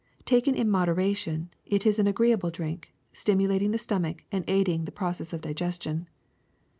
Taken 0.25 0.55
in 0.55 0.67
moderation, 0.67 1.51
it 1.63 1.85
is 1.85 1.99
an 1.99 2.07
agreeable 2.07 2.49
drink, 2.49 2.91
stimulating 3.13 3.69
the 3.69 3.77
stomach 3.77 4.23
and 4.31 4.43
aiding 4.47 4.85
the 4.85 4.91
process 4.91 5.31
of 5.31 5.41
digestion. 5.41 6.09